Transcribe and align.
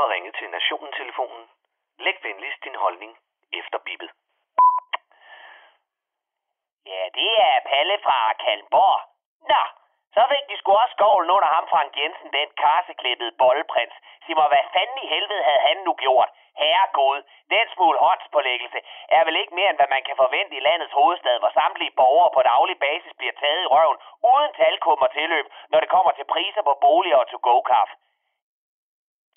har 0.00 0.08
ringet 0.14 0.34
til 0.38 0.50
Nationen-telefonen. 0.50 1.44
Læg 1.98 2.16
venligst 2.22 2.64
din 2.64 2.74
holdning 2.84 3.12
efter 3.52 3.78
bippet. 3.86 4.10
Ja, 6.86 7.02
det 7.18 7.30
er 7.50 7.66
Palle 7.70 7.96
fra 8.06 8.18
Kalmborg. 8.44 9.00
Nå, 9.50 9.62
så 10.14 10.22
fik 10.32 10.44
de 10.50 10.56
sgu 10.58 10.70
også 10.72 10.94
skovlen 10.96 11.30
under 11.36 11.48
ham 11.54 11.64
Frank 11.72 11.90
Jensen, 11.98 12.30
den 12.38 12.48
karseklippede 12.62 13.32
bolleprins. 13.40 13.96
Sig 14.24 14.36
mig, 14.36 14.48
hvad 14.52 14.64
fanden 14.74 14.98
i 15.04 15.10
helvede 15.14 15.42
havde 15.48 15.62
han 15.68 15.76
nu 15.86 15.92
gjort? 16.04 16.30
Herregud, 16.62 17.20
den 17.54 17.66
smule 17.74 17.98
håndspålæggelse 17.98 18.80
er 19.16 19.24
vel 19.24 19.36
ikke 19.36 19.54
mere, 19.54 19.70
end 19.70 19.78
hvad 19.80 19.90
man 19.96 20.02
kan 20.06 20.16
forvente 20.16 20.56
i 20.56 20.64
landets 20.68 20.92
hovedstad, 20.92 21.38
hvor 21.38 21.52
samtlige 21.60 21.96
borgere 22.00 22.30
på 22.34 22.42
daglig 22.42 22.78
basis 22.78 23.12
bliver 23.18 23.32
taget 23.42 23.62
i 23.62 23.70
røven, 23.74 23.98
uden 24.32 24.52
talkummer 24.52 25.06
tilløb, 25.06 25.46
når 25.70 25.80
det 25.80 25.88
kommer 25.88 26.12
til 26.12 26.30
priser 26.34 26.62
på 26.62 26.74
boliger 26.80 27.16
og 27.16 27.28
to-go-kaffe. 27.28 27.94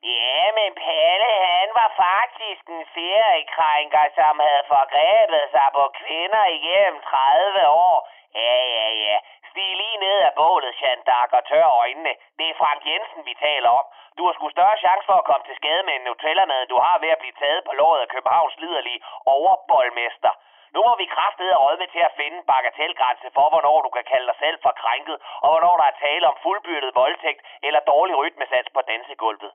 Ja, 0.03 0.51
men 0.57 0.73
Palle, 0.73 1.31
han 1.55 1.69
var 1.79 1.89
faktisk 2.05 2.63
en 2.69 2.85
seriekrænker, 2.93 4.05
som 4.17 4.39
havde 4.39 4.63
forgrebet 4.73 5.45
sig 5.55 5.67
på 5.77 5.83
kvinder 6.01 6.45
igennem 6.57 7.01
30 7.01 7.67
år. 7.67 8.09
Ja, 8.35 8.57
ja, 8.77 8.87
ja. 9.05 9.17
Stig 9.49 9.71
lige 9.81 9.97
ned 9.97 10.17
af 10.27 10.33
bålet, 10.41 10.75
Shandak, 10.75 11.29
og 11.37 11.43
tør 11.49 11.67
øjnene. 11.83 12.13
Det 12.37 12.45
er 12.49 12.59
Frank 12.61 12.81
Jensen, 12.85 13.25
vi 13.25 13.33
taler 13.47 13.69
om. 13.69 13.85
Du 14.17 14.25
har 14.25 14.33
sgu 14.33 14.49
større 14.49 14.77
chance 14.85 15.05
for 15.05 15.17
at 15.19 15.27
komme 15.29 15.45
til 15.45 15.55
skade 15.55 15.83
med 15.83 15.93
en 15.95 16.03
Nutella-mad, 16.07 16.61
end 16.61 16.69
du 16.69 16.77
har 16.85 16.97
ved 17.03 17.09
at 17.15 17.21
blive 17.23 17.39
taget 17.43 17.63
på 17.65 17.73
låret 17.81 18.01
af 18.01 18.07
Københavns 18.13 18.57
liderlige 18.63 19.03
overboldmester. 19.25 20.31
Nu 20.73 20.79
må 20.87 20.93
vi 21.01 21.13
kraftede 21.15 21.57
råd 21.63 21.77
med 21.77 21.87
til 21.87 22.03
at 22.07 22.15
finde 22.19 22.37
en 22.37 22.49
bagatellgrænse 22.53 23.27
for, 23.37 23.49
hvornår 23.49 23.81
du 23.81 23.89
kan 23.89 24.05
kalde 24.11 24.27
dig 24.27 24.37
selv 24.43 24.57
for 24.65 24.73
krænket, 24.81 25.17
og 25.43 25.47
hvornår 25.51 25.77
der 25.77 25.87
er 25.91 26.01
tale 26.07 26.27
om 26.27 26.37
fuldbyrdet 26.43 26.95
voldtægt 26.95 27.41
eller 27.63 27.79
dårlig 27.79 28.15
rytmesats 28.17 28.69
på 28.73 28.81
dansegulvet. 28.81 29.51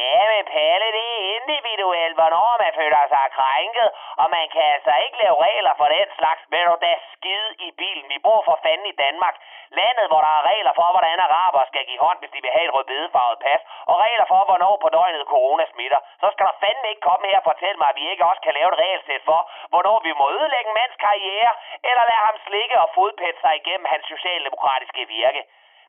Ja, 0.00 0.20
men 0.32 0.44
Palle, 0.52 0.86
det 0.98 1.06
er 1.16 1.24
individuelt, 1.38 2.14
hvornår 2.18 2.50
man 2.64 2.72
føler 2.80 3.02
sig 3.12 3.24
krænket, 3.38 3.88
og 4.22 4.26
man 4.36 4.46
kan 4.54 4.64
altså 4.74 4.92
ikke 5.04 5.18
lave 5.22 5.36
regler 5.46 5.74
for 5.80 5.88
den 5.96 6.08
slags. 6.18 6.42
Vil 6.52 6.64
du 6.70 6.76
da 6.86 6.92
skide 7.14 7.50
i 7.66 7.68
bilen? 7.80 8.06
Vi 8.12 8.18
bor 8.26 8.40
for 8.48 8.56
fanden 8.64 8.86
i 8.92 8.98
Danmark. 9.04 9.36
Landet, 9.78 10.06
hvor 10.10 10.20
der 10.26 10.34
er 10.38 10.48
regler 10.52 10.74
for, 10.78 10.88
hvordan 10.94 11.24
araber 11.26 11.62
skal 11.70 11.84
give 11.88 12.04
hånd, 12.06 12.18
hvis 12.20 12.32
de 12.34 12.42
vil 12.44 12.54
have 12.56 12.66
et 12.68 12.74
rødbedefarvet 12.76 13.38
pas, 13.46 13.60
og 13.90 13.94
regler 14.04 14.26
for, 14.32 14.40
hvornår 14.48 14.74
på 14.82 14.88
døgnet 14.96 15.30
corona 15.34 15.64
smitter. 15.72 16.00
Så 16.20 16.26
skal 16.32 16.46
der 16.48 16.60
fanden 16.64 16.86
ikke 16.90 17.06
komme 17.08 17.24
her 17.30 17.40
og 17.42 17.48
fortælle 17.50 17.78
mig, 17.80 17.88
at 17.90 17.98
vi 18.00 18.04
ikke 18.12 18.28
også 18.30 18.42
kan 18.46 18.54
lave 18.58 18.68
et 18.72 18.80
regelsæt 18.84 19.22
for, 19.30 19.40
hvornår 19.72 19.96
vi 20.06 20.12
må 20.20 20.24
ødelægge 20.36 20.68
en 20.70 20.78
mands 20.80 20.96
karriere, 21.06 21.52
eller 21.88 22.04
lade 22.10 22.22
ham 22.28 22.36
slikke 22.46 22.76
og 22.82 22.88
fodpætte 22.96 23.40
sig 23.40 23.52
igennem 23.60 23.86
hans 23.92 24.04
socialdemokratiske 24.14 25.02
virke. 25.18 25.42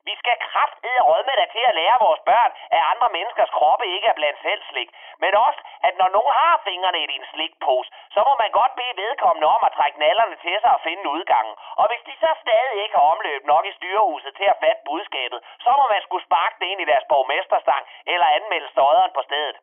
Vi 0.09 0.13
skal 0.21 0.35
kraftede 0.47 1.01
rødme 1.09 1.33
dig 1.39 1.47
til 1.55 1.63
at 1.69 1.75
lære 1.79 1.97
vores 2.05 2.21
børn, 2.31 2.51
at 2.75 2.81
andre 2.91 3.09
menneskers 3.17 3.51
kroppe 3.57 3.85
ikke 3.95 4.07
er 4.07 4.19
blandt 4.19 4.39
selv 4.41 4.61
slik. 4.69 4.89
Men 5.23 5.31
også, 5.47 5.59
at 5.87 5.93
når 6.01 6.09
nogen 6.17 6.33
har 6.41 6.61
fingrene 6.67 6.99
i 7.03 7.07
din 7.13 7.25
slikpose, 7.33 7.89
så 8.13 8.19
må 8.27 8.33
man 8.43 8.51
godt 8.59 8.73
bede 8.79 8.95
vedkommende 9.03 9.47
om 9.55 9.61
at 9.67 9.75
trække 9.77 9.99
nallerne 9.99 10.35
til 10.35 10.57
sig 10.61 10.71
og 10.75 10.81
finde 10.87 11.09
udgangen. 11.15 11.55
Og 11.79 11.85
hvis 11.89 12.03
de 12.07 12.13
så 12.23 12.31
stadig 12.43 12.83
ikke 12.83 12.95
har 12.97 13.07
omløb 13.13 13.41
nok 13.45 13.65
i 13.65 13.75
styrehuset 13.77 14.35
til 14.35 14.47
at 14.53 14.59
fatte 14.63 14.81
budskabet, 14.85 15.39
så 15.65 15.71
må 15.79 15.85
man 15.93 16.01
skulle 16.01 16.25
sparke 16.25 16.55
det 16.59 16.67
ind 16.71 16.81
i 16.81 16.89
deres 16.91 17.05
borgmesterstang 17.09 17.83
eller 18.05 18.27
anmelde 18.37 18.69
støderen 18.69 19.11
på 19.17 19.21
stedet. 19.29 19.57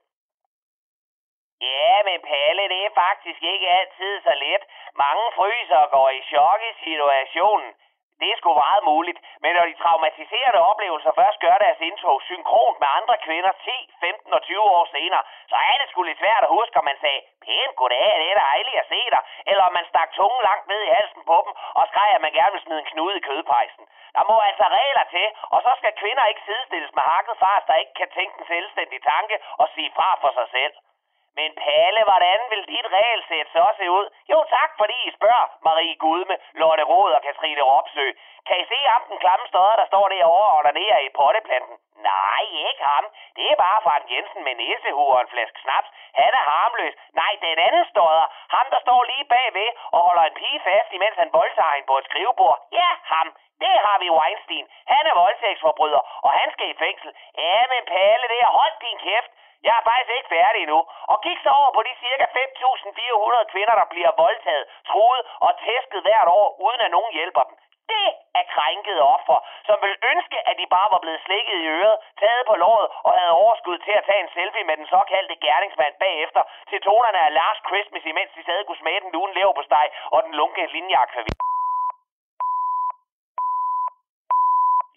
Ja, 1.60 1.94
men 2.08 2.19
Palle, 2.28 2.69
det 2.69 2.80
er 2.84 2.98
faktisk 3.04 3.42
ikke 3.42 3.69
altid 3.69 4.20
så 4.20 4.34
let. 4.44 4.62
Mange 4.94 5.27
fryser 5.36 5.77
og 5.77 5.91
går 5.91 6.10
i 6.10 6.22
chok 6.22 6.60
i 6.70 6.72
situationen. 6.84 7.75
Det 8.20 8.28
er 8.32 8.36
sgu 8.38 8.50
meget 8.66 8.84
muligt, 8.92 9.18
men 9.42 9.50
når 9.56 9.64
de 9.70 9.80
traumatiserede 9.82 10.60
oplevelser 10.70 11.12
først 11.20 11.38
gør 11.44 11.56
deres 11.64 11.80
indtog 11.88 12.16
synkront 12.28 12.76
med 12.82 12.88
andre 12.98 13.16
kvinder 13.26 13.52
10, 13.64 13.76
15 14.00 14.32
og 14.36 14.42
20 14.42 14.60
år 14.76 14.84
senere, 14.96 15.22
så 15.52 15.56
er 15.70 15.76
det 15.80 15.88
sgu 15.88 16.02
lidt 16.02 16.22
svært 16.22 16.42
at 16.46 16.54
huske, 16.58 16.78
om 16.80 16.84
man 16.91 16.98
sagde, 17.04 17.20
pænt 17.44 17.76
goddag, 17.80 18.12
det 18.20 18.26
er 18.32 18.38
dejligt 18.48 18.80
at 18.82 18.88
se 18.92 19.00
dig, 19.14 19.22
eller 19.50 19.64
om 19.68 19.72
man 19.78 19.86
stak 19.91 20.10
tungen 20.18 20.42
langt 20.48 20.66
ned 20.72 20.80
i 20.84 20.94
halsen 20.96 21.22
på 21.30 21.36
dem 21.44 21.52
og 21.78 21.84
skreg, 21.91 22.10
at 22.14 22.24
man 22.26 22.36
gerne 22.38 22.52
vil 22.54 22.64
smide 22.64 22.81
en 22.82 22.91
knude 22.92 23.16
i 23.16 23.26
kødpejsen. 23.28 23.84
Der 24.16 24.25
må 24.31 24.37
altså 24.48 24.66
regler 24.78 25.04
til, 25.14 25.26
og 25.54 25.58
så 25.66 25.72
skal 25.81 25.92
kvinder 26.02 26.25
ikke 26.26 26.47
sidestilles 26.48 26.92
med 26.94 27.04
hakket 27.12 27.37
fars, 27.44 27.64
der 27.69 27.82
ikke 27.82 27.94
kan 28.00 28.10
tænke 28.19 28.34
en 28.38 28.47
selvstændig 28.54 28.98
tanke 29.12 29.34
og 29.62 29.66
sige 29.75 29.91
fra 29.97 30.10
for 30.22 30.32
sig 30.38 30.48
selv. 30.56 30.75
Men 31.38 31.50
Palle, 31.62 32.02
hvordan 32.08 32.41
vil 32.50 32.62
dit 32.72 32.86
regelsæt 32.98 33.48
så 33.56 33.64
se 33.78 33.86
ud? 33.98 34.06
Jo 34.32 34.38
tak, 34.56 34.70
fordi 34.80 34.96
I 35.08 35.10
spørger, 35.18 35.46
Marie 35.68 35.96
Gudme, 36.02 36.36
Lotte 36.60 36.84
Rod 36.92 37.10
og 37.16 37.22
Katrine 37.22 37.62
Ropsø. 37.70 38.06
Kan 38.46 38.56
I 38.62 38.64
se 38.72 38.78
ham, 38.92 39.02
den 39.10 39.18
klamme 39.24 39.46
stodder, 39.48 39.76
der 39.80 39.86
står 39.86 40.08
derovre 40.08 40.50
og 40.58 40.64
der 40.64 40.98
i 41.06 41.08
potteplanten? 41.19 41.76
Nej, 42.03 42.44
ikke 42.69 42.84
ham. 42.93 43.05
Det 43.37 43.44
er 43.53 43.56
bare 43.66 43.84
Frank 43.87 44.05
Jensen 44.12 44.43
med 44.44 44.55
næsehue 44.55 45.12
og 45.15 45.21
en 45.21 45.33
flaske 45.34 45.61
snaps. 45.65 45.88
Han 46.21 46.33
er 46.41 46.44
harmløs. 46.50 46.94
Nej, 47.21 47.33
den 47.41 47.59
anden 47.66 47.84
stodder. 47.93 48.27
Ham, 48.55 48.66
der 48.72 48.81
står 48.87 49.00
lige 49.11 49.25
bagved 49.34 49.71
og 49.94 50.00
holder 50.06 50.25
en 50.27 50.38
pige 50.41 50.61
fast, 50.69 50.91
imens 50.93 51.16
han 51.22 51.31
voldtager 51.33 51.75
hende 51.75 51.87
på 51.91 51.99
et 51.99 52.09
skrivebord. 52.09 52.59
Ja, 52.72 52.91
ham. 53.12 53.28
Det 53.65 53.75
har 53.84 53.97
vi 54.03 54.09
Weinstein. 54.19 54.66
Han 54.93 55.03
er 55.11 55.15
voldtægtsforbryder, 55.22 56.03
og 56.27 56.31
han 56.38 56.49
skal 56.53 56.71
i 56.71 56.81
fængsel. 56.84 57.11
Ja, 57.38 57.61
men 57.72 57.83
Palle, 57.93 58.27
det 58.32 58.41
er 58.47 58.56
hold 58.59 58.75
din 58.81 58.99
kæft. 58.99 59.31
Jeg 59.67 59.75
er 59.78 59.84
faktisk 59.91 60.12
ikke 60.17 60.34
færdig 60.37 60.61
endnu. 60.62 60.81
Og 61.12 61.17
kig 61.25 61.38
så 61.44 61.50
over 61.61 61.71
på 61.77 61.82
de 61.88 61.94
cirka 62.05 62.25
5.400 62.25 63.44
kvinder, 63.53 63.75
der 63.81 63.87
bliver 63.93 64.12
voldtaget, 64.25 64.65
truet 64.88 65.22
og 65.47 65.50
tæsket 65.65 66.03
hvert 66.06 66.28
år, 66.38 66.47
uden 66.65 66.81
at 66.81 66.91
nogen 66.91 67.12
hjælper 67.19 67.43
dem. 67.49 67.56
Det 67.90 68.06
er 68.40 68.44
krænkede 68.56 69.02
offer, 69.14 69.38
som 69.68 69.76
vil 69.84 69.94
ønske, 70.12 70.38
at 70.48 70.54
de 70.60 70.66
bare 70.76 70.88
var 70.94 71.00
blevet 71.04 71.20
slikket 71.26 71.56
i 71.64 71.66
øret, 71.78 71.96
taget 72.22 72.44
på 72.50 72.54
låret 72.64 72.88
og 73.06 73.12
havde 73.18 73.38
overskud 73.42 73.78
til 73.86 73.94
at 73.98 74.06
tage 74.08 74.22
en 74.24 74.34
selfie 74.36 74.64
med 74.68 74.76
den 74.80 74.86
såkaldte 74.94 75.36
gerningsmand 75.46 75.94
bagefter 76.04 76.42
til 76.70 76.80
tonerne 76.80 77.20
af 77.26 77.34
Last 77.40 77.62
Christmas, 77.68 78.04
imens 78.04 78.30
de 78.36 78.42
stadig 78.42 78.66
kunne 78.66 78.82
smage 78.84 79.00
den 79.00 79.12
lune 79.12 79.34
leverpostej 79.34 79.86
og 80.14 80.22
den 80.22 80.32
lunke 80.40 80.66
linjak 80.66 81.10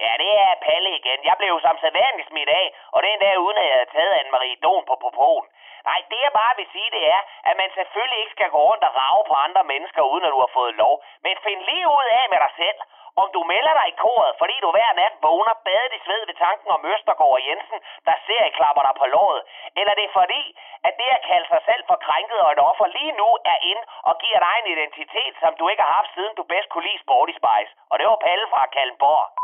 Ja, 0.04 0.14
det 0.24 0.32
er 0.46 0.62
Palle 0.68 0.92
igen. 1.00 1.20
Jeg 1.30 1.36
blev 1.42 1.54
som 1.62 1.78
sædvanligt 1.84 2.30
smidt 2.30 2.50
af, 2.50 2.66
og 2.94 2.98
det 3.02 3.10
er 3.10 3.14
endda 3.14 3.32
uden 3.46 3.58
at 3.58 3.68
jeg 3.68 3.76
havde 3.78 3.94
taget 3.96 4.14
Anne-Marie 4.20 4.58
Don 4.64 4.84
på 4.90 4.96
popoen. 5.04 5.46
Nej, 5.90 6.00
det 6.12 6.20
jeg 6.26 6.34
bare 6.42 6.54
vil 6.60 6.68
sige, 6.76 6.90
det 6.98 7.04
er, 7.16 7.22
at 7.50 7.56
man 7.62 7.70
selvfølgelig 7.78 8.20
ikke 8.20 8.36
skal 8.38 8.50
gå 8.56 8.60
rundt 8.70 8.84
og 8.88 8.96
rave 9.02 9.22
på 9.30 9.36
andre 9.46 9.64
mennesker, 9.72 10.02
uden 10.12 10.26
at 10.26 10.34
du 10.36 10.40
har 10.46 10.52
fået 10.60 10.76
lov. 10.84 10.96
Men 11.26 11.36
find 11.46 11.62
lige 11.70 11.88
ud 11.98 12.08
af 12.20 12.26
med 12.30 12.40
dig 12.46 12.54
selv, 12.62 12.80
om 13.22 13.28
du 13.36 13.42
melder 13.54 13.74
dig 13.80 13.88
i 13.90 14.00
koret, 14.06 14.34
fordi 14.42 14.56
du 14.64 14.70
hver 14.72 14.92
nat 15.02 15.14
vågner 15.26 15.56
badet 15.68 15.94
i 15.98 16.04
sved 16.06 16.22
ved 16.30 16.36
tanken 16.46 16.70
om 16.76 16.86
Østergaard 16.92 17.38
og 17.38 17.46
Jensen, 17.48 17.80
der 18.08 18.16
ser 18.28 18.56
klapper 18.58 18.84
dig 18.88 18.96
på 19.02 19.06
låret. 19.16 19.42
Eller 19.80 19.94
det 19.98 20.06
er 20.06 20.18
fordi, 20.22 20.44
at 20.88 20.94
det 21.00 21.10
at 21.18 21.26
kalde 21.30 21.48
sig 21.54 21.62
selv 21.70 21.84
for 21.90 21.98
krænket 22.06 22.40
og 22.46 22.52
et 22.52 22.66
offer 22.70 22.88
lige 22.98 23.14
nu 23.22 23.30
er 23.54 23.58
ind 23.72 23.82
og 24.10 24.14
giver 24.24 24.40
dig 24.46 24.56
en 24.60 24.72
identitet, 24.76 25.34
som 25.44 25.56
du 25.60 25.70
ikke 25.70 25.84
har 25.86 25.94
haft 26.00 26.14
siden 26.14 26.36
du 26.36 26.44
bedst 26.44 26.70
kunne 26.70 26.88
lide 26.88 27.04
Sporty 27.06 27.34
Spice. 27.40 27.72
Og 27.92 28.00
det 28.00 28.08
var 28.08 28.24
Palle 28.26 28.48
fra 28.54 28.66
Kalmborg. 28.76 29.43